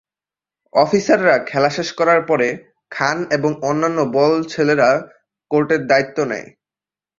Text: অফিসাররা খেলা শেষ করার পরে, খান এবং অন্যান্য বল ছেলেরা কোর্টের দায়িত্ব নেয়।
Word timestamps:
অফিসাররা 0.73 1.35
খেলা 1.45 1.69
শেষ 1.69 1.89
করার 1.93 2.21
পরে, 2.25 2.47
খান 2.91 3.17
এবং 3.31 3.51
অন্যান্য 3.61 3.99
বল 4.13 4.33
ছেলেরা 4.43 4.89
কোর্টের 5.51 5.81
দায়িত্ব 5.87 6.17
নেয়। 6.25 6.47